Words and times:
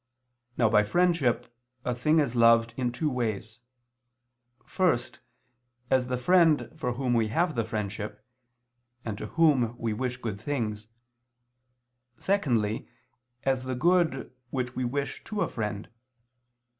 Now 0.57 0.67
by 0.67 0.83
friendship 0.83 1.55
a 1.85 1.93
thing 1.93 2.17
is 2.17 2.35
loved 2.35 2.73
in 2.75 2.91
two 2.91 3.07
ways: 3.07 3.59
first, 4.65 5.19
as 5.91 6.07
the 6.07 6.17
friend 6.17 6.71
for 6.75 6.93
whom 6.93 7.13
we 7.13 7.27
have 7.27 7.53
friendship, 7.69 8.25
and 9.05 9.15
to 9.19 9.27
whom 9.27 9.77
we 9.77 9.93
wish 9.93 10.17
good 10.17 10.41
things: 10.41 10.87
secondly, 12.17 12.87
as 13.43 13.65
the 13.65 13.75
good 13.75 14.33
which 14.49 14.75
we 14.75 14.85
wish 14.85 15.23
to 15.25 15.41
a 15.43 15.47
friend. 15.47 15.87